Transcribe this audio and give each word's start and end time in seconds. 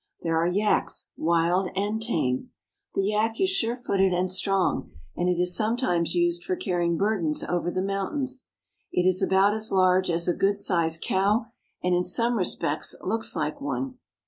There 0.23 0.35
are 0.35 0.47
yaks, 0.47 1.09
wild 1.15 1.69
and 1.75 2.01
tame. 2.01 2.49
The 2.95 3.03
yak 3.03 3.39
is 3.39 3.51
sure 3.51 3.75
footed 3.75 4.11
and 4.13 4.31
strong, 4.31 4.89
and 5.15 5.29
it 5.29 5.39
is 5.39 5.55
sometimes 5.55 6.15
used 6.15 6.43
for 6.43 6.55
carrying 6.55 6.97
burdens 6.97 7.43
over 7.43 7.69
the 7.69 7.83
moun 7.83 8.13
tains. 8.13 8.45
It 8.91 9.07
is 9.07 9.21
about 9.21 9.53
as 9.53 9.71
large 9.71 10.09
as 10.09 10.27
a 10.27 10.33
good 10.33 10.57
sized 10.57 11.01
cow, 11.03 11.45
and 11.83 11.93
in 11.93 12.03
some 12.03 12.35
respects 12.35 12.95
looks 13.03 13.35
like 13.35 13.61
one. 13.61 13.99